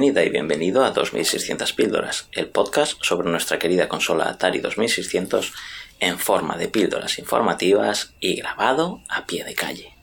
Bienvenida 0.00 0.24
y 0.24 0.30
bienvenido 0.30 0.82
a 0.82 0.92
2600 0.92 1.74
píldoras, 1.74 2.26
el 2.32 2.48
podcast 2.48 2.96
sobre 3.02 3.28
nuestra 3.28 3.58
querida 3.58 3.86
consola 3.86 4.30
Atari 4.30 4.60
2600 4.60 5.52
en 6.00 6.18
forma 6.18 6.56
de 6.56 6.68
píldoras 6.68 7.18
informativas 7.18 8.14
y 8.18 8.36
grabado 8.36 9.02
a 9.10 9.26
pie 9.26 9.44
de 9.44 9.54
calle. 9.54 9.99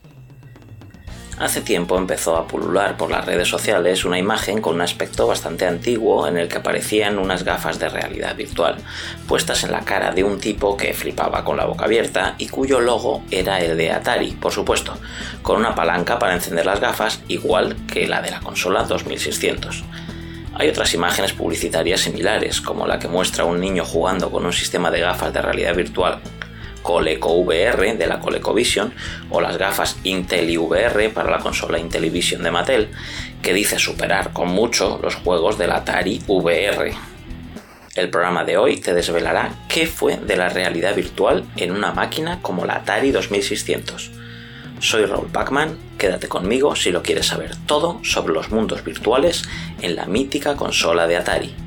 Hace 1.39 1.61
tiempo 1.61 1.99
empezó 1.99 2.35
a 2.35 2.47
pulular 2.47 2.97
por 2.97 3.11
las 3.11 3.23
redes 3.23 3.47
sociales 3.47 4.05
una 4.05 4.17
imagen 4.17 4.59
con 4.59 4.73
un 4.73 4.81
aspecto 4.81 5.27
bastante 5.27 5.67
antiguo 5.67 6.27
en 6.27 6.35
el 6.35 6.47
que 6.47 6.57
aparecían 6.57 7.19
unas 7.19 7.43
gafas 7.43 7.77
de 7.77 7.89
realidad 7.89 8.35
virtual, 8.35 8.77
puestas 9.27 9.63
en 9.63 9.71
la 9.71 9.81
cara 9.81 10.11
de 10.11 10.23
un 10.23 10.39
tipo 10.39 10.75
que 10.75 10.95
flipaba 10.95 11.43
con 11.43 11.55
la 11.55 11.65
boca 11.65 11.85
abierta 11.85 12.33
y 12.39 12.47
cuyo 12.47 12.79
logo 12.79 13.21
era 13.29 13.59
el 13.59 13.77
de 13.77 13.91
Atari, 13.91 14.31
por 14.31 14.51
supuesto, 14.51 14.97
con 15.43 15.57
una 15.57 15.75
palanca 15.75 16.17
para 16.17 16.33
encender 16.33 16.65
las 16.65 16.79
gafas 16.79 17.21
igual 17.27 17.75
que 17.85 18.07
la 18.07 18.23
de 18.23 18.31
la 18.31 18.39
consola 18.39 18.81
2600. 18.83 19.83
Hay 20.55 20.69
otras 20.69 20.91
imágenes 20.95 21.33
publicitarias 21.33 22.01
similares, 22.01 22.61
como 22.61 22.87
la 22.87 22.97
que 22.97 23.07
muestra 23.07 23.45
un 23.45 23.59
niño 23.59 23.85
jugando 23.85 24.31
con 24.31 24.43
un 24.43 24.53
sistema 24.53 24.89
de 24.89 25.01
gafas 25.01 25.31
de 25.31 25.43
realidad 25.43 25.75
virtual 25.75 26.19
ColecoVR 26.87 27.97
de 27.97 28.07
la 28.07 28.21
ColecoVision 28.21 28.93
o 29.29 29.41
las 29.41 29.57
gafas 29.57 29.97
Intel 30.05 30.57
VR 30.57 31.09
para 31.09 31.29
la 31.29 31.39
consola 31.39 31.79
Intellivision 31.79 32.41
de 32.43 32.49
Mattel, 32.49 32.87
que 33.41 33.53
dice 33.53 33.77
superar 33.77 34.31
con 34.31 34.47
mucho 34.47 34.97
los 35.03 35.15
juegos 35.15 35.57
del 35.57 35.71
Atari 35.73 36.21
VR. 36.27 36.93
El 37.93 38.09
programa 38.09 38.45
de 38.45 38.55
hoy 38.55 38.77
te 38.77 38.93
desvelará 38.93 39.51
qué 39.67 39.85
fue 39.85 40.15
de 40.15 40.37
la 40.37 40.47
realidad 40.47 40.95
virtual 40.95 41.43
en 41.57 41.73
una 41.73 41.91
máquina 41.91 42.39
como 42.41 42.65
la 42.65 42.75
Atari 42.75 43.11
2600. 43.11 44.11
Soy 44.79 45.03
Raúl 45.03 45.27
Pacman, 45.27 45.77
quédate 45.97 46.29
conmigo 46.29 46.73
si 46.77 46.91
lo 46.91 47.03
quieres 47.03 47.25
saber 47.25 47.57
todo 47.65 47.99
sobre 48.05 48.33
los 48.33 48.49
mundos 48.49 48.85
virtuales 48.85 49.43
en 49.81 49.97
la 49.97 50.05
mítica 50.05 50.55
consola 50.55 51.05
de 51.05 51.17
Atari. 51.17 51.66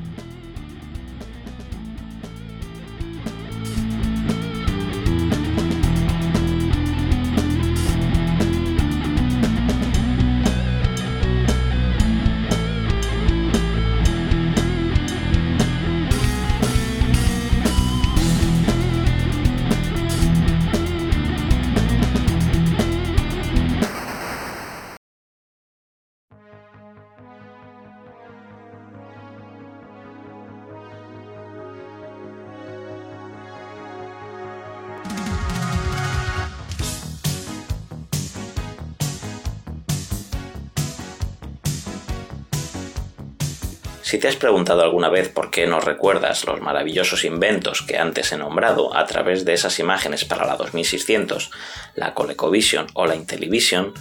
Si 44.11 44.17
te 44.17 44.27
has 44.27 44.35
preguntado 44.35 44.81
alguna 44.81 45.07
vez 45.07 45.29
por 45.29 45.51
qué 45.51 45.65
no 45.67 45.79
recuerdas 45.79 46.43
los 46.43 46.59
maravillosos 46.59 47.23
inventos 47.23 47.81
que 47.81 47.97
antes 47.97 48.33
he 48.33 48.37
nombrado 48.37 48.93
a 48.93 49.05
través 49.05 49.45
de 49.45 49.53
esas 49.53 49.79
imágenes 49.79 50.25
para 50.25 50.45
la 50.45 50.57
2600, 50.57 51.49
la 51.95 52.13
ColecoVision 52.13 52.87
o 52.93 53.05
la 53.05 53.15
Intellivision, 53.15 53.93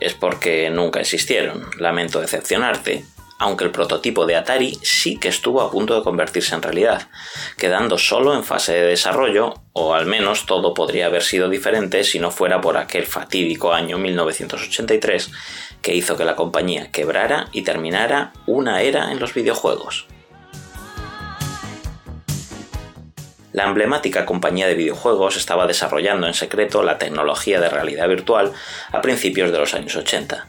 es 0.00 0.14
porque 0.14 0.70
nunca 0.70 1.00
existieron. 1.00 1.68
Lamento 1.76 2.22
decepcionarte, 2.22 3.04
aunque 3.38 3.64
el 3.64 3.70
prototipo 3.70 4.24
de 4.24 4.36
Atari 4.36 4.78
sí 4.82 5.18
que 5.18 5.28
estuvo 5.28 5.60
a 5.60 5.70
punto 5.70 5.94
de 5.94 6.04
convertirse 6.04 6.54
en 6.54 6.62
realidad, 6.62 7.08
quedando 7.58 7.98
solo 7.98 8.34
en 8.34 8.44
fase 8.44 8.72
de 8.72 8.86
desarrollo, 8.86 9.52
o 9.74 9.92
al 9.92 10.06
menos 10.06 10.46
todo 10.46 10.72
podría 10.72 11.04
haber 11.04 11.22
sido 11.22 11.50
diferente 11.50 12.02
si 12.04 12.18
no 12.18 12.30
fuera 12.30 12.62
por 12.62 12.78
aquel 12.78 13.04
fatídico 13.04 13.74
año 13.74 13.98
1983 13.98 15.30
que 15.82 15.94
hizo 15.94 16.16
que 16.16 16.24
la 16.24 16.36
compañía 16.36 16.90
quebrara 16.90 17.48
y 17.52 17.62
terminara 17.62 18.32
una 18.46 18.82
era 18.82 19.12
en 19.12 19.18
los 19.18 19.34
videojuegos. 19.34 20.06
La 23.52 23.64
emblemática 23.64 24.26
compañía 24.26 24.68
de 24.68 24.74
videojuegos 24.74 25.36
estaba 25.36 25.66
desarrollando 25.66 26.26
en 26.26 26.34
secreto 26.34 26.82
la 26.82 26.98
tecnología 26.98 27.60
de 27.60 27.68
realidad 27.68 28.08
virtual 28.08 28.52
a 28.92 29.00
principios 29.00 29.50
de 29.50 29.58
los 29.58 29.74
años 29.74 29.96
80 29.96 30.46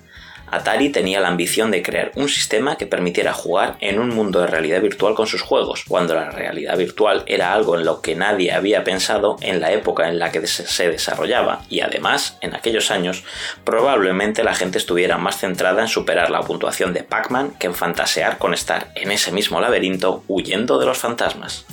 Atari 0.52 0.90
tenía 0.90 1.22
la 1.22 1.30
ambición 1.30 1.72
de 1.72 1.82
crear 1.82 2.12
un 2.16 2.28
sistema 2.28 2.76
que 2.76 2.86
permitiera 2.86 3.34
jugar 3.34 3.78
en 3.80 4.00
un 4.00 4.10
mundo 4.10 4.42
de 4.42 4.48
realidad 4.48 4.82
virtual 4.82 5.16
con 5.16 5.26
sus 5.26 5.42
juegos, 5.42 5.86
cuando 5.88 6.14
la 6.14 6.30
realidad 6.30 6.78
virtual 6.78 7.24
era 7.26 7.54
algo 7.54 7.76
en 7.76 7.86
lo 7.86 8.02
que 8.02 8.16
nadie 8.16 8.52
había 8.52 8.84
pensado 8.84 9.38
en 9.42 9.62
la 9.62 9.72
época 9.72 10.10
en 10.10 10.20
la 10.20 10.32
que 10.32 10.46
se 10.46 10.90
desarrollaba, 10.90 11.64
y 11.70 11.80
además, 11.80 12.38
en 12.42 12.54
aquellos 12.54 12.92
años, 12.92 13.24
probablemente 13.64 14.44
la 14.44 14.54
gente 14.54 14.78
estuviera 14.78 15.18
más 15.18 15.38
centrada 15.38 15.82
en 15.82 15.88
superar 15.88 16.30
la 16.30 16.42
puntuación 16.42 16.94
de 16.94 17.04
Pac-Man 17.04 17.56
que 17.58 17.68
en 17.68 17.76
fantasear 17.76 18.38
con 18.38 18.54
estar 18.54 18.92
en 18.96 19.12
ese 19.12 19.32
mismo 19.32 19.62
laberinto 19.62 20.24
huyendo 20.28 20.80
de 20.80 20.86
los 20.86 20.98
fantasmas. 20.98 21.66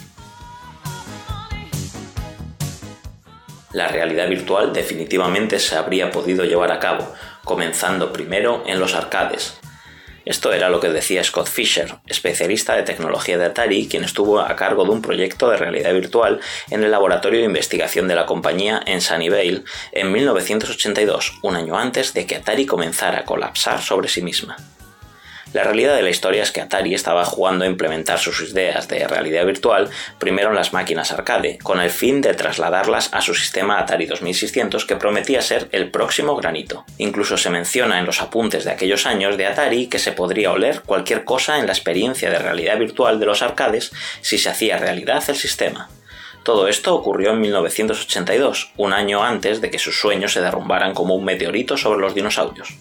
La 3.72 3.88
realidad 3.88 4.28
virtual 4.28 4.72
definitivamente 4.72 5.58
se 5.58 5.76
habría 5.76 6.10
podido 6.10 6.44
llevar 6.44 6.72
a 6.72 6.78
cabo, 6.78 7.12
comenzando 7.44 8.12
primero 8.12 8.62
en 8.66 8.80
los 8.80 8.94
arcades. 8.94 9.58
Esto 10.24 10.52
era 10.52 10.68
lo 10.68 10.78
que 10.78 10.88
decía 10.90 11.24
Scott 11.24 11.48
Fisher, 11.48 11.94
especialista 12.06 12.76
de 12.76 12.82
tecnología 12.82 13.38
de 13.38 13.46
Atari, 13.46 13.88
quien 13.88 14.04
estuvo 14.04 14.40
a 14.40 14.56
cargo 14.56 14.84
de 14.84 14.90
un 14.90 15.00
proyecto 15.00 15.48
de 15.48 15.56
realidad 15.56 15.94
virtual 15.94 16.40
en 16.70 16.82
el 16.82 16.90
laboratorio 16.90 17.40
de 17.40 17.46
investigación 17.46 18.08
de 18.08 18.14
la 18.14 18.26
compañía 18.26 18.82
en 18.84 19.00
Sunnyvale 19.00 19.64
en 19.92 20.12
1982, 20.12 21.38
un 21.42 21.56
año 21.56 21.78
antes 21.78 22.12
de 22.12 22.26
que 22.26 22.36
Atari 22.36 22.66
comenzara 22.66 23.20
a 23.20 23.24
colapsar 23.24 23.80
sobre 23.80 24.08
sí 24.08 24.20
misma. 24.20 24.56
La 25.54 25.64
realidad 25.64 25.97
de 25.97 26.03
la 26.03 26.10
historia 26.10 26.42
es 26.42 26.53
que 26.53 26.60
Atari 26.60 26.92
estaba 26.92 27.25
jugando 27.25 27.64
a 27.64 27.69
implementar 27.69 28.19
sus 28.19 28.38
ideas 28.43 28.87
de 28.87 29.08
realidad 29.08 29.46
virtual 29.46 29.88
primero 30.19 30.50
en 30.50 30.55
las 30.55 30.75
máquinas 30.75 31.11
arcade, 31.11 31.58
con 31.62 31.81
el 31.81 31.88
fin 31.88 32.20
de 32.20 32.34
trasladarlas 32.34 33.08
a 33.14 33.22
su 33.22 33.34
sistema 33.34 33.78
Atari 33.78 34.05
2600 34.05 34.84
que 34.84 34.96
prometía 34.96 35.40
ser 35.40 35.69
el 35.72 35.90
próximo 35.90 36.37
granito. 36.37 36.84
Incluso 36.99 37.38
se 37.38 37.49
menciona 37.49 37.99
en 37.99 38.05
los 38.05 38.20
apuntes 38.20 38.64
de 38.64 38.72
aquellos 38.72 39.06
años 39.06 39.38
de 39.38 39.46
Atari 39.46 39.87
que 39.87 39.99
se 39.99 40.12
podría 40.12 40.52
oler 40.52 40.82
cualquier 40.82 41.25
cosa 41.25 41.58
en 41.58 41.67
la 41.67 41.72
experiencia 41.72 42.28
de 42.28 42.38
realidad 42.38 42.78
virtual 42.78 43.19
de 43.19 43.26
los 43.26 43.40
arcades 43.40 43.90
si 44.20 44.37
se 44.37 44.50
hacía 44.50 44.76
realidad 44.76 45.25
el 45.28 45.37
sistema. 45.37 45.88
Todo 46.43 46.69
esto 46.69 46.94
ocurrió 46.94 47.31
en 47.31 47.40
1982, 47.40 48.72
un 48.76 48.93
año 48.93 49.25
antes 49.25 49.62
de 49.62 49.70
que 49.70 49.78
sus 49.78 49.99
sueños 49.99 50.34
se 50.34 50.43
derrumbaran 50.43 50.93
como 50.93 51.14
un 51.14 51.25
meteorito 51.25 51.78
sobre 51.78 52.00
los 52.00 52.14
dinosaurios. 52.14 52.75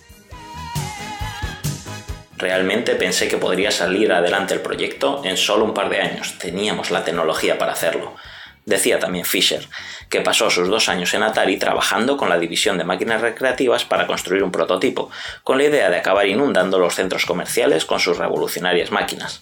Realmente 2.38 2.96
pensé 2.96 3.28
que 3.28 3.38
podría 3.38 3.72
salir 3.72 4.12
adelante 4.14 4.54
el 4.54 4.62
proyecto 4.62 5.22
en 5.26 5.38
solo 5.38 5.66
un 5.66 5.74
par 5.74 5.90
de 5.90 6.02
años. 6.02 6.38
Teníamos 6.38 6.92
la 6.92 7.04
tecnología 7.04 7.58
para 7.58 7.72
hacerlo. 7.72 8.16
Decía 8.64 9.00
también 9.00 9.26
Fisher, 9.26 9.66
que 10.10 10.22
pasó 10.22 10.50
sus 10.52 10.68
dos 10.68 10.88
años 10.88 11.14
en 11.14 11.24
Atari 11.24 11.58
trabajando 11.58 12.16
con 12.16 12.30
la 12.30 12.38
división 12.38 12.78
de 12.78 12.84
máquinas 12.84 13.22
recreativas 13.22 13.86
para 13.86 14.06
construir 14.06 14.44
un 14.44 14.52
prototipo, 14.52 15.10
con 15.44 15.58
la 15.58 15.64
idea 15.64 15.90
de 15.90 15.98
acabar 15.98 16.28
inundando 16.28 16.78
los 16.78 16.94
centros 16.94 17.26
comerciales 17.26 17.86
con 17.86 18.00
sus 18.00 18.18
revolucionarias 18.18 18.92
máquinas. 18.92 19.42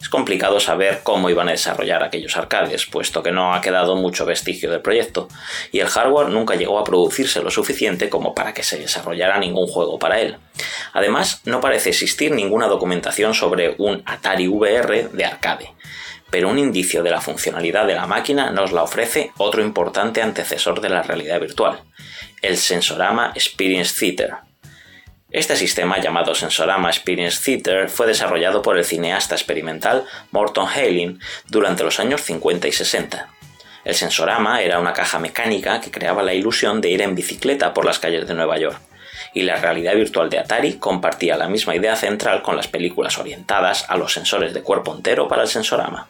Es 0.00 0.08
complicado 0.08 0.60
saber 0.60 1.00
cómo 1.02 1.28
iban 1.28 1.48
a 1.48 1.52
desarrollar 1.52 2.02
aquellos 2.02 2.36
arcades, 2.36 2.86
puesto 2.86 3.22
que 3.22 3.32
no 3.32 3.52
ha 3.52 3.60
quedado 3.60 3.96
mucho 3.96 4.24
vestigio 4.24 4.70
del 4.70 4.80
proyecto, 4.80 5.28
y 5.72 5.80
el 5.80 5.88
hardware 5.88 6.28
nunca 6.28 6.54
llegó 6.54 6.78
a 6.78 6.84
producirse 6.84 7.42
lo 7.42 7.50
suficiente 7.50 8.08
como 8.08 8.34
para 8.34 8.54
que 8.54 8.62
se 8.62 8.78
desarrollara 8.78 9.38
ningún 9.38 9.66
juego 9.66 9.98
para 9.98 10.20
él. 10.20 10.36
Además, 10.92 11.42
no 11.44 11.60
parece 11.60 11.90
existir 11.90 12.30
ninguna 12.30 12.68
documentación 12.68 13.34
sobre 13.34 13.74
un 13.78 14.02
Atari 14.06 14.46
VR 14.46 15.08
de 15.12 15.24
arcade, 15.24 15.72
pero 16.30 16.48
un 16.48 16.58
indicio 16.58 17.02
de 17.02 17.10
la 17.10 17.20
funcionalidad 17.20 17.86
de 17.86 17.94
la 17.94 18.06
máquina 18.06 18.50
nos 18.50 18.72
la 18.72 18.84
ofrece 18.84 19.32
otro 19.36 19.62
importante 19.62 20.22
antecesor 20.22 20.80
de 20.80 20.90
la 20.90 21.02
realidad 21.02 21.40
virtual, 21.40 21.82
el 22.40 22.56
Sensorama 22.56 23.32
Experience 23.34 23.94
Theater, 23.98 24.47
este 25.30 25.56
sistema 25.56 25.98
llamado 25.98 26.34
Sensorama 26.34 26.88
Experience 26.88 27.42
Theater 27.44 27.90
fue 27.90 28.06
desarrollado 28.06 28.62
por 28.62 28.78
el 28.78 28.84
cineasta 28.86 29.34
experimental 29.34 30.06
Morton 30.30 30.66
Hailing 30.66 31.20
durante 31.48 31.84
los 31.84 32.00
años 32.00 32.22
50 32.22 32.66
y 32.66 32.72
60. 32.72 33.28
El 33.84 33.94
sensorama 33.94 34.62
era 34.62 34.80
una 34.80 34.94
caja 34.94 35.18
mecánica 35.18 35.82
que 35.82 35.90
creaba 35.90 36.22
la 36.22 36.32
ilusión 36.32 36.80
de 36.80 36.88
ir 36.88 37.02
en 37.02 37.14
bicicleta 37.14 37.74
por 37.74 37.84
las 37.84 37.98
calles 37.98 38.26
de 38.26 38.32
Nueva 38.32 38.58
York, 38.58 38.80
y 39.34 39.42
la 39.42 39.56
realidad 39.56 39.94
virtual 39.96 40.30
de 40.30 40.38
Atari 40.38 40.74
compartía 40.74 41.36
la 41.36 41.48
misma 41.48 41.76
idea 41.76 41.94
central 41.94 42.40
con 42.40 42.56
las 42.56 42.68
películas 42.68 43.18
orientadas 43.18 43.84
a 43.88 43.98
los 43.98 44.14
sensores 44.14 44.54
de 44.54 44.62
cuerpo 44.62 44.94
entero 44.94 45.28
para 45.28 45.42
el 45.42 45.48
sensorama. 45.48 46.08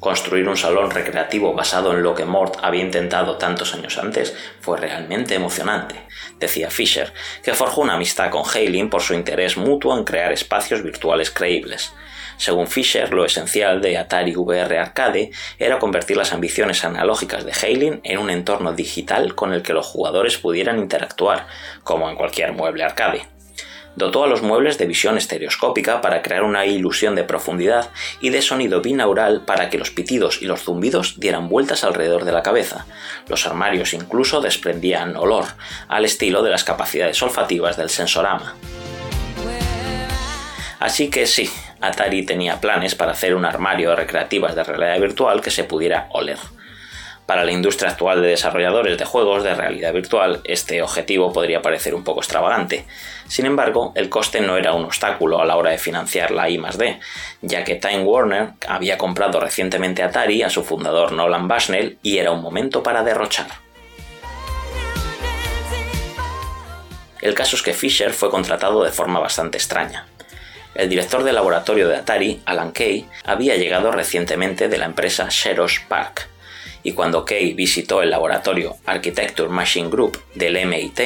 Construir 0.00 0.48
un 0.48 0.56
salón 0.56 0.92
recreativo 0.92 1.54
basado 1.54 1.92
en 1.92 2.04
lo 2.04 2.14
que 2.14 2.24
Mort 2.24 2.58
había 2.62 2.84
intentado 2.84 3.36
tantos 3.36 3.74
años 3.74 3.98
antes 3.98 4.32
fue 4.60 4.78
realmente 4.78 5.34
emocionante, 5.34 5.96
decía 6.38 6.70
Fisher, 6.70 7.12
que 7.42 7.52
forjó 7.52 7.80
una 7.80 7.94
amistad 7.94 8.30
con 8.30 8.44
Hailing 8.44 8.90
por 8.90 9.02
su 9.02 9.14
interés 9.14 9.56
mutuo 9.56 9.98
en 9.98 10.04
crear 10.04 10.30
espacios 10.30 10.84
virtuales 10.84 11.32
creíbles. 11.32 11.92
Según 12.36 12.68
Fisher, 12.68 13.12
lo 13.12 13.24
esencial 13.24 13.80
de 13.80 13.98
Atari 13.98 14.36
VR 14.36 14.78
Arcade 14.78 15.32
era 15.58 15.80
convertir 15.80 16.16
las 16.16 16.32
ambiciones 16.32 16.84
analógicas 16.84 17.44
de 17.44 17.52
Hailing 17.52 18.00
en 18.04 18.18
un 18.18 18.30
entorno 18.30 18.72
digital 18.72 19.34
con 19.34 19.52
el 19.52 19.62
que 19.62 19.72
los 19.72 19.86
jugadores 19.86 20.38
pudieran 20.38 20.78
interactuar, 20.78 21.48
como 21.82 22.08
en 22.08 22.14
cualquier 22.14 22.52
mueble 22.52 22.84
arcade. 22.84 23.26
Dotó 23.96 24.24
a 24.24 24.26
los 24.28 24.42
muebles 24.42 24.78
de 24.78 24.86
visión 24.86 25.18
estereoscópica 25.18 26.00
para 26.00 26.22
crear 26.22 26.44
una 26.44 26.66
ilusión 26.66 27.14
de 27.14 27.24
profundidad 27.24 27.90
y 28.20 28.30
de 28.30 28.42
sonido 28.42 28.80
binaural 28.80 29.42
para 29.44 29.70
que 29.70 29.78
los 29.78 29.90
pitidos 29.90 30.40
y 30.40 30.46
los 30.46 30.62
zumbidos 30.62 31.18
dieran 31.18 31.48
vueltas 31.48 31.84
alrededor 31.84 32.24
de 32.24 32.32
la 32.32 32.42
cabeza. 32.42 32.86
Los 33.28 33.46
armarios 33.46 33.94
incluso 33.94 34.40
desprendían 34.40 35.16
olor, 35.16 35.44
al 35.88 36.04
estilo 36.04 36.42
de 36.42 36.50
las 36.50 36.64
capacidades 36.64 37.20
olfativas 37.22 37.76
del 37.76 37.90
sensorama. 37.90 38.54
Así 40.78 41.10
que 41.10 41.26
sí, 41.26 41.50
Atari 41.80 42.24
tenía 42.24 42.60
planes 42.60 42.94
para 42.94 43.12
hacer 43.12 43.34
un 43.34 43.44
armario 43.44 43.90
de 43.90 43.96
recreativas 43.96 44.54
de 44.54 44.64
realidad 44.64 45.00
virtual 45.00 45.40
que 45.40 45.50
se 45.50 45.64
pudiera 45.64 46.08
oler. 46.10 46.38
Para 47.28 47.44
la 47.44 47.52
industria 47.52 47.90
actual 47.90 48.22
de 48.22 48.28
desarrolladores 48.28 48.96
de 48.96 49.04
juegos 49.04 49.44
de 49.44 49.54
realidad 49.54 49.92
virtual, 49.92 50.40
este 50.44 50.80
objetivo 50.80 51.30
podría 51.30 51.60
parecer 51.60 51.94
un 51.94 52.02
poco 52.02 52.20
extravagante. 52.20 52.86
Sin 53.26 53.44
embargo, 53.44 53.92
el 53.96 54.08
coste 54.08 54.40
no 54.40 54.56
era 54.56 54.72
un 54.72 54.86
obstáculo 54.86 55.38
a 55.38 55.44
la 55.44 55.56
hora 55.56 55.72
de 55.72 55.76
financiar 55.76 56.30
la 56.30 56.48
I+D, 56.48 56.98
ya 57.42 57.64
que 57.64 57.74
Time 57.74 58.02
Warner 58.04 58.52
había 58.66 58.96
comprado 58.96 59.40
recientemente 59.40 60.02
Atari 60.02 60.42
a 60.42 60.48
su 60.48 60.64
fundador 60.64 61.12
Nolan 61.12 61.48
Bushnell 61.48 61.98
y 62.02 62.16
era 62.16 62.30
un 62.30 62.40
momento 62.40 62.82
para 62.82 63.04
derrochar. 63.04 63.48
El 67.20 67.34
caso 67.34 67.56
es 67.56 67.62
que 67.62 67.74
Fisher 67.74 68.14
fue 68.14 68.30
contratado 68.30 68.82
de 68.82 68.90
forma 68.90 69.20
bastante 69.20 69.58
extraña. 69.58 70.06
El 70.74 70.88
director 70.88 71.22
del 71.22 71.34
laboratorio 71.34 71.88
de 71.88 71.96
Atari, 71.96 72.40
Alan 72.46 72.72
Kay, 72.72 73.06
había 73.24 73.56
llegado 73.56 73.92
recientemente 73.92 74.68
de 74.68 74.78
la 74.78 74.86
empresa 74.86 75.30
Xerox 75.30 75.80
Park, 75.88 76.26
y 76.82 76.92
cuando 76.92 77.24
Kay 77.24 77.54
visitó 77.54 78.02
el 78.02 78.10
laboratorio 78.10 78.76
Architecture 78.86 79.48
Machine 79.48 79.88
Group 79.88 80.22
del 80.34 80.66
MIT, 80.66 81.00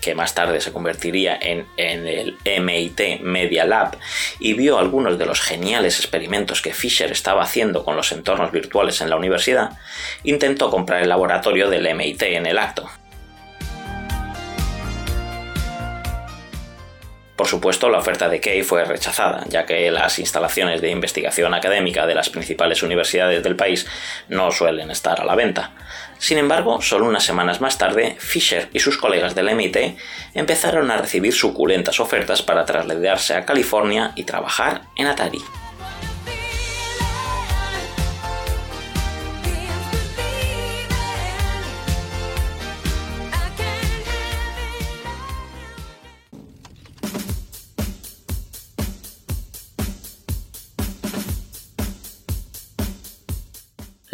que 0.00 0.14
más 0.14 0.34
tarde 0.34 0.60
se 0.60 0.72
convertiría 0.72 1.38
en, 1.40 1.66
en, 1.76 2.06
el 2.06 2.36
MIT 2.44 3.20
Media 3.20 3.64
Lab, 3.64 3.96
y 4.38 4.54
vio 4.54 4.78
algunos 4.78 5.18
de 5.18 5.26
los 5.26 5.40
geniales 5.40 5.98
experimentos 5.98 6.62
que 6.62 6.72
Fisher 6.72 7.12
estaba 7.12 7.42
haciendo 7.42 7.84
con 7.84 7.96
los 7.96 8.10
entornos 8.12 8.50
virtuales 8.50 9.00
en 9.00 9.10
la 9.10 9.16
universidad, 9.16 9.78
intentó 10.24 10.70
comprar 10.70 11.02
el 11.02 11.08
laboratorio 11.08 11.68
del 11.68 11.94
MIT 11.94 12.22
en 12.22 12.46
el 12.46 12.58
acto. 12.58 12.88
Supuesto, 17.50 17.90
la 17.90 17.98
oferta 17.98 18.28
de 18.28 18.40
Kay 18.40 18.62
fue 18.62 18.84
rechazada, 18.84 19.44
ya 19.48 19.66
que 19.66 19.90
las 19.90 20.18
instalaciones 20.18 20.80
de 20.80 20.90
investigación 20.90 21.52
académica 21.52 22.06
de 22.06 22.14
las 22.14 22.30
principales 22.30 22.82
universidades 22.82 23.42
del 23.42 23.56
país 23.56 23.86
no 24.28 24.50
suelen 24.50 24.90
estar 24.90 25.20
a 25.20 25.24
la 25.24 25.34
venta. 25.34 25.72
Sin 26.18 26.38
embargo, 26.38 26.80
solo 26.80 27.06
unas 27.06 27.24
semanas 27.24 27.60
más 27.60 27.76
tarde, 27.76 28.16
Fisher 28.18 28.68
y 28.72 28.78
sus 28.78 28.96
colegas 28.96 29.34
del 29.34 29.54
MIT 29.54 29.98
empezaron 30.34 30.90
a 30.90 30.96
recibir 30.96 31.32
suculentas 31.32 32.00
ofertas 32.00 32.40
para 32.42 32.64
trasladarse 32.64 33.34
a 33.34 33.44
California 33.44 34.12
y 34.14 34.24
trabajar 34.24 34.82
en 34.96 35.06
Atari. 35.06 35.42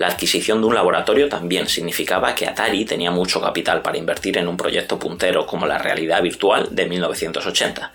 La 0.07 0.13
adquisición 0.13 0.61
de 0.61 0.69
un 0.69 0.75
laboratorio 0.77 1.29
también 1.29 1.67
significaba 1.67 2.33
que 2.33 2.47
Atari 2.47 2.85
tenía 2.85 3.11
mucho 3.11 3.41
capital 3.41 3.83
para 3.83 3.99
invertir 3.99 4.39
en 4.39 4.47
un 4.47 4.57
proyecto 4.57 5.01
puntero 5.01 5.47
como 5.47 5.67
la 5.67 5.79
realidad 5.79 6.23
virtual 6.23 6.69
de 6.71 6.87
1980. 6.87 7.93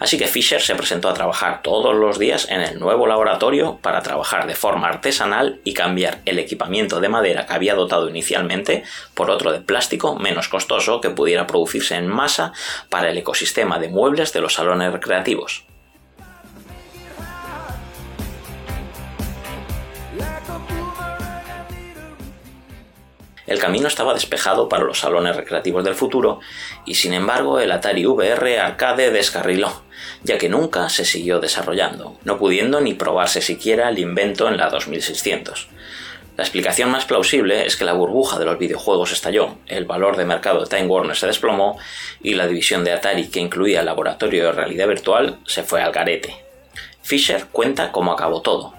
Así 0.00 0.18
que 0.18 0.26
Fisher 0.26 0.60
se 0.60 0.74
presentó 0.74 1.08
a 1.08 1.14
trabajar 1.14 1.62
todos 1.62 1.94
los 1.94 2.18
días 2.18 2.48
en 2.50 2.60
el 2.60 2.80
nuevo 2.80 3.06
laboratorio 3.06 3.78
para 3.80 4.02
trabajar 4.02 4.48
de 4.48 4.56
forma 4.56 4.88
artesanal 4.88 5.60
y 5.62 5.74
cambiar 5.74 6.22
el 6.24 6.40
equipamiento 6.40 6.98
de 6.98 7.08
madera 7.08 7.46
que 7.46 7.52
había 7.52 7.76
dotado 7.76 8.08
inicialmente 8.08 8.82
por 9.14 9.30
otro 9.30 9.52
de 9.52 9.60
plástico 9.60 10.16
menos 10.16 10.48
costoso 10.48 11.00
que 11.00 11.10
pudiera 11.10 11.46
producirse 11.46 11.94
en 11.94 12.08
masa 12.08 12.52
para 12.88 13.10
el 13.10 13.18
ecosistema 13.18 13.78
de 13.78 13.90
muebles 13.90 14.32
de 14.32 14.40
los 14.40 14.54
salones 14.54 14.92
recreativos. 14.92 15.62
El 23.46 23.58
camino 23.58 23.88
estaba 23.88 24.14
despejado 24.14 24.68
para 24.68 24.84
los 24.84 25.00
salones 25.00 25.36
recreativos 25.36 25.84
del 25.84 25.94
futuro 25.94 26.40
y 26.86 26.94
sin 26.94 27.12
embargo 27.12 27.60
el 27.60 27.72
Atari 27.72 28.06
VR 28.06 28.58
Arcade 28.58 29.10
descarriló, 29.10 29.82
ya 30.22 30.38
que 30.38 30.48
nunca 30.48 30.88
se 30.88 31.04
siguió 31.04 31.40
desarrollando, 31.40 32.16
no 32.24 32.38
pudiendo 32.38 32.80
ni 32.80 32.94
probarse 32.94 33.42
siquiera 33.42 33.90
el 33.90 33.98
invento 33.98 34.48
en 34.48 34.56
la 34.56 34.70
2600. 34.70 35.68
La 36.36 36.42
explicación 36.42 36.90
más 36.90 37.04
plausible 37.04 37.64
es 37.66 37.76
que 37.76 37.84
la 37.84 37.92
burbuja 37.92 38.38
de 38.38 38.46
los 38.46 38.58
videojuegos 38.58 39.12
estalló, 39.12 39.56
el 39.66 39.84
valor 39.84 40.16
de 40.16 40.24
mercado 40.24 40.64
de 40.64 40.66
Time 40.66 40.88
Warner 40.88 41.14
se 41.14 41.28
desplomó 41.28 41.78
y 42.22 42.34
la 42.34 42.48
división 42.48 42.82
de 42.82 42.92
Atari 42.92 43.28
que 43.28 43.40
incluía 43.40 43.80
el 43.80 43.86
laboratorio 43.86 44.46
de 44.46 44.52
realidad 44.52 44.88
virtual 44.88 45.38
se 45.46 45.62
fue 45.62 45.82
al 45.82 45.92
garete. 45.92 46.34
Fisher 47.02 47.46
cuenta 47.52 47.92
cómo 47.92 48.10
acabó 48.10 48.40
todo. 48.40 48.72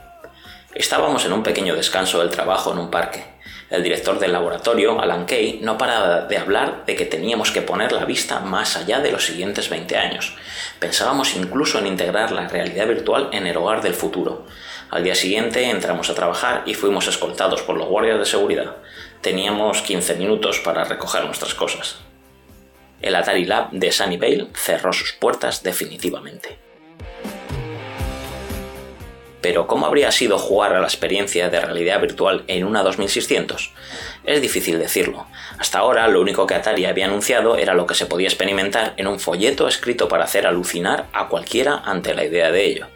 Estábamos 0.74 1.24
en 1.24 1.32
un 1.32 1.44
pequeño 1.44 1.76
descanso 1.76 2.20
del 2.20 2.32
trabajo 2.32 2.74
en 2.74 2.80
un 2.80 2.92
parque. 2.92 3.35
El 3.70 3.82
director 3.82 4.20
del 4.20 4.32
laboratorio, 4.32 5.02
Alan 5.02 5.26
Kay, 5.26 5.60
no 5.64 5.78
paraba 5.78 6.22
de 6.22 6.38
hablar 6.38 6.86
de 6.86 6.96
que 6.96 7.06
teníamos 7.06 7.50
que 7.52 7.64
poner 7.64 7.92
la 7.92 8.06
vista 8.06 8.40
más 8.40 8.78
allá 8.78 9.00
de 9.00 9.12
los 9.12 9.26
siguientes 9.26 9.70
20 9.70 9.98
años. 9.98 10.36
Pensábamos 10.80 11.36
incluso 11.36 11.80
en 11.80 11.88
integrar 11.88 12.32
la 12.32 12.48
realidad 12.48 12.88
virtual 12.88 13.30
en 13.32 13.48
el 13.48 13.58
hogar 13.58 13.82
del 13.82 13.96
futuro. 13.96 14.46
Al 14.92 15.04
día 15.04 15.16
siguiente 15.16 15.68
entramos 15.68 16.12
a 16.12 16.16
trabajar 16.16 16.62
y 16.68 16.76
fuimos 16.76 17.08
escoltados 17.08 17.64
por 17.64 17.76
los 17.76 17.88
guardias 17.88 18.20
de 18.20 18.26
seguridad. 18.26 18.76
Teníamos 19.22 19.82
15 19.82 20.14
minutos 20.16 20.60
para 20.60 20.84
recoger 20.84 21.26
nuestras 21.26 21.56
cosas. 21.56 21.98
El 23.02 23.16
Atari 23.16 23.46
Lab 23.46 23.72
de 23.72 23.92
Sunnyvale 23.92 24.48
cerró 24.54 24.94
sus 24.94 25.12
puertas 25.14 25.64
definitivamente. 25.64 26.60
Pero 29.46 29.68
¿cómo 29.68 29.86
habría 29.86 30.12
sido 30.12 30.40
jugar 30.40 30.74
a 30.74 30.80
la 30.80 30.88
experiencia 30.88 31.52
de 31.52 31.62
realidad 31.62 32.02
virtual 32.02 32.44
en 32.48 32.66
una 32.66 32.82
2600? 32.82 33.74
Es 34.24 34.42
difícil 34.42 34.80
decirlo. 34.80 35.28
Hasta 35.60 35.78
ahora 35.78 36.08
lo 36.08 36.20
único 36.20 36.48
que 36.48 36.56
Atari 36.56 36.86
había 36.86 37.06
anunciado 37.06 37.56
era 37.56 37.76
lo 37.76 37.86
que 37.86 37.94
se 37.94 38.08
podía 38.08 38.28
experimentar 38.28 38.96
en 38.98 39.06
un 39.06 39.20
folleto 39.20 39.68
escrito 39.68 40.08
para 40.08 40.24
hacer 40.24 40.48
alucinar 40.48 41.06
a 41.14 41.28
cualquiera 41.28 41.84
ante 41.86 42.16
la 42.16 42.26
idea 42.26 42.50
de 42.50 42.66
ello. 42.66 42.88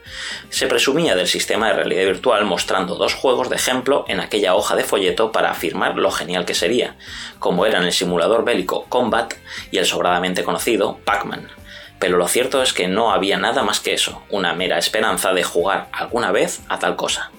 Se 0.49 0.65
presumía 0.65 1.15
del 1.15 1.27
sistema 1.27 1.67
de 1.67 1.73
realidad 1.73 2.05
virtual 2.05 2.45
mostrando 2.45 2.95
dos 2.95 3.13
juegos 3.13 3.51
de 3.51 3.57
ejemplo 3.57 4.05
en 4.07 4.19
aquella 4.19 4.55
hoja 4.55 4.75
de 4.75 4.83
folleto 4.83 5.31
para 5.31 5.51
afirmar 5.51 5.97
lo 5.97 6.09
genial 6.09 6.45
que 6.45 6.55
sería, 6.55 6.95
como 7.37 7.67
eran 7.67 7.83
el 7.83 7.93
simulador 7.93 8.43
bélico 8.43 8.85
Combat 8.89 9.35
y 9.69 9.77
el 9.77 9.85
sobradamente 9.85 10.43
conocido 10.43 10.97
Pac-Man 11.05 11.58
pero 11.99 12.17
lo 12.17 12.27
cierto 12.27 12.63
es 12.63 12.73
que 12.73 12.87
no 12.87 13.11
había 13.11 13.37
nada 13.37 13.63
más 13.63 13.79
que 13.79 13.93
eso, 13.93 14.23
una 14.29 14.53
mera 14.53 14.77
esperanza 14.77 15.33
de 15.33 15.43
jugar 15.43 15.89
alguna 15.91 16.31
vez 16.31 16.61
a 16.69 16.79
tal 16.79 16.95
cosa. 16.95 17.31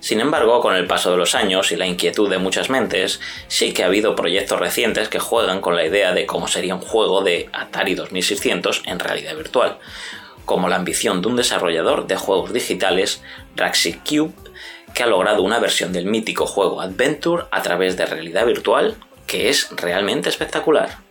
Sin 0.00 0.20
embargo, 0.20 0.60
con 0.60 0.76
el 0.76 0.86
paso 0.86 1.10
de 1.10 1.16
los 1.16 1.34
años 1.34 1.72
y 1.72 1.76
la 1.76 1.86
inquietud 1.86 2.30
de 2.30 2.38
muchas 2.38 2.70
mentes, 2.70 3.20
sí 3.48 3.72
que 3.72 3.82
ha 3.82 3.86
habido 3.86 4.14
proyectos 4.14 4.60
recientes 4.60 5.08
que 5.08 5.18
juegan 5.18 5.60
con 5.60 5.74
la 5.74 5.84
idea 5.84 6.12
de 6.12 6.26
cómo 6.26 6.46
sería 6.46 6.76
un 6.76 6.80
juego 6.80 7.22
de 7.22 7.48
Atari 7.52 7.96
2600 7.96 8.82
en 8.86 9.00
realidad 9.00 9.34
virtual, 9.34 9.78
como 10.44 10.68
la 10.68 10.76
ambición 10.76 11.22
de 11.22 11.28
un 11.28 11.36
desarrollador 11.36 12.06
de 12.06 12.14
juegos 12.14 12.52
digitales, 12.52 13.20
Raxi 13.56 13.94
Cube, 13.94 14.32
que 14.94 15.02
ha 15.02 15.06
logrado 15.06 15.42
una 15.42 15.58
versión 15.58 15.92
del 15.92 16.06
mítico 16.06 16.46
juego 16.46 16.80
Adventure 16.80 17.44
a 17.50 17.62
través 17.62 17.96
de 17.96 18.06
realidad 18.06 18.46
virtual 18.46 18.94
que 19.26 19.48
es 19.48 19.68
realmente 19.76 20.28
espectacular. 20.28 21.05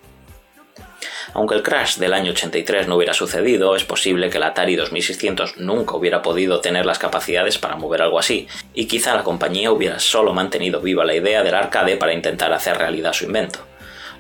Aunque 1.35 1.55
el 1.55 1.63
crash 1.63 1.97
del 1.97 2.13
año 2.13 2.31
83 2.31 2.87
no 2.87 2.95
hubiera 2.95 3.13
sucedido, 3.13 3.75
es 3.75 3.83
posible 3.83 4.29
que 4.29 4.37
el 4.37 4.43
Atari 4.43 4.77
2600 4.77 5.57
nunca 5.57 5.97
hubiera 5.97 6.21
podido 6.21 6.61
tener 6.61 6.85
las 6.85 6.97
capacidades 6.97 7.57
para 7.57 7.75
mover 7.75 8.01
algo 8.01 8.17
así, 8.17 8.47
y 8.73 8.85
quizá 8.85 9.13
la 9.13 9.25
compañía 9.25 9.69
hubiera 9.69 9.99
solo 9.99 10.31
mantenido 10.31 10.79
viva 10.79 11.03
la 11.03 11.13
idea 11.13 11.43
del 11.43 11.55
arcade 11.55 11.97
para 11.97 12.13
intentar 12.13 12.53
hacer 12.53 12.77
realidad 12.77 13.11
su 13.11 13.25
invento. 13.25 13.59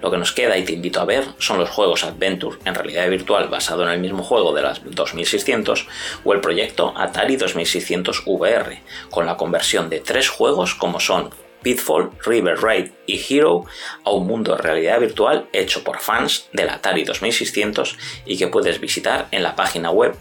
Lo 0.01 0.11
que 0.11 0.17
nos 0.17 0.33
queda 0.33 0.57
y 0.57 0.65
te 0.65 0.73
invito 0.73 0.99
a 0.99 1.05
ver 1.05 1.23
son 1.39 1.57
los 1.57 1.69
juegos 1.69 2.03
Adventure 2.03 2.57
en 2.65 2.75
realidad 2.75 3.09
virtual 3.09 3.47
basado 3.47 3.83
en 3.83 3.91
el 3.91 4.01
mismo 4.01 4.21
juego 4.21 4.53
de 4.53 4.63
las 4.63 4.81
2600 4.83 5.87
o 6.25 6.33
el 6.33 6.41
proyecto 6.41 6.93
Atari 6.97 7.37
2600 7.37 8.23
VR, 8.25 8.81
con 9.09 9.25
la 9.25 9.37
conversión 9.37 9.89
de 9.89 10.01
tres 10.01 10.27
juegos 10.27 10.75
como 10.75 10.99
son 10.99 11.29
Pitfall, 11.65 12.11
River 12.23 12.61
Raid 12.61 12.91
y 13.07 13.19
Hero 13.27 13.65
a 14.03 14.11
un 14.11 14.27
mundo 14.27 14.55
de 14.55 14.61
realidad 14.61 14.99
virtual 14.99 15.49
hecho 15.51 15.83
por 15.83 15.99
fans 15.99 16.47
del 16.53 16.69
Atari 16.69 17.03
2600 17.03 17.97
y 18.27 18.37
que 18.37 18.45
puedes 18.45 18.79
visitar 18.79 19.27
en 19.31 19.41
la 19.41 19.55
página 19.55 19.89
web 19.89 20.15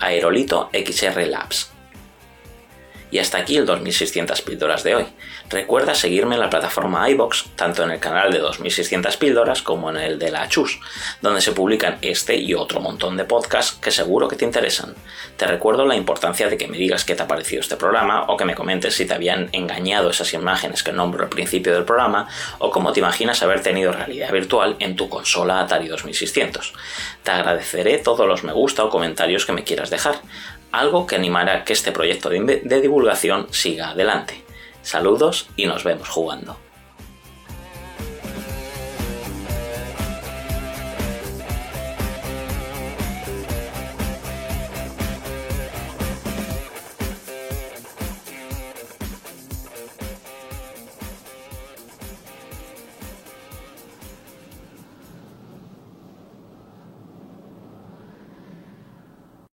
Aerolito 0.00 0.70
XR 0.72 1.26
Labs. 1.26 1.75
Y 3.10 3.18
hasta 3.18 3.38
aquí 3.38 3.56
el 3.56 3.66
2600 3.66 4.42
píldoras 4.42 4.82
de 4.82 4.96
hoy. 4.96 5.06
Recuerda 5.48 5.94
seguirme 5.94 6.34
en 6.34 6.40
la 6.40 6.50
plataforma 6.50 7.08
iBox, 7.10 7.50
tanto 7.54 7.84
en 7.84 7.92
el 7.92 8.00
canal 8.00 8.32
de 8.32 8.40
2600 8.40 9.16
píldoras 9.16 9.62
como 9.62 9.90
en 9.90 9.96
el 9.96 10.18
de 10.18 10.30
la 10.32 10.48
Chus, 10.48 10.80
donde 11.22 11.40
se 11.40 11.52
publican 11.52 11.98
este 12.02 12.36
y 12.36 12.54
otro 12.54 12.80
montón 12.80 13.16
de 13.16 13.24
podcasts 13.24 13.78
que 13.80 13.92
seguro 13.92 14.26
que 14.26 14.36
te 14.36 14.44
interesan. 14.44 14.94
Te 15.36 15.46
recuerdo 15.46 15.86
la 15.86 15.94
importancia 15.94 16.48
de 16.48 16.56
que 16.56 16.66
me 16.66 16.78
digas 16.78 17.04
qué 17.04 17.14
te 17.14 17.22
ha 17.22 17.28
parecido 17.28 17.60
este 17.60 17.76
programa 17.76 18.24
o 18.24 18.36
que 18.36 18.44
me 18.44 18.56
comentes 18.56 18.94
si 18.94 19.06
te 19.06 19.14
habían 19.14 19.50
engañado 19.52 20.10
esas 20.10 20.32
imágenes 20.34 20.82
que 20.82 20.92
nombro 20.92 21.22
al 21.24 21.30
principio 21.30 21.72
del 21.74 21.84
programa 21.84 22.28
o 22.58 22.70
cómo 22.70 22.92
te 22.92 23.00
imaginas 23.00 23.42
haber 23.42 23.62
tenido 23.62 23.92
realidad 23.92 24.32
virtual 24.32 24.76
en 24.80 24.96
tu 24.96 25.08
consola 25.08 25.60
Atari 25.60 25.86
2600. 25.86 26.72
Te 27.22 27.30
agradeceré 27.30 27.98
todos 27.98 28.26
los 28.26 28.42
me 28.42 28.52
gusta 28.52 28.84
o 28.84 28.90
comentarios 28.90 29.46
que 29.46 29.52
me 29.52 29.64
quieras 29.64 29.90
dejar 29.90 30.16
algo 30.78 31.06
que 31.06 31.16
animará 31.16 31.64
que 31.64 31.72
este 31.72 31.92
proyecto 31.92 32.28
de, 32.28 32.80
divulgación 32.80 33.48
siga 33.50 33.90
adelante. 33.90 34.42
Saludos 34.82 35.48
y 35.56 35.66
nos 35.66 35.84
vemos 35.84 36.08
jugando. 36.08 36.65